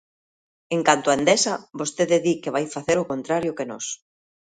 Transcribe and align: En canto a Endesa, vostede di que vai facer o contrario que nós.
En 0.75 0.81
canto 0.87 1.07
a 1.09 1.15
Endesa, 1.19 1.53
vostede 1.79 2.17
di 2.25 2.33
que 2.43 2.53
vai 2.55 2.65
facer 2.75 2.97
o 2.99 3.09
contrario 3.11 3.55
que 3.57 3.69
nós. 3.71 3.85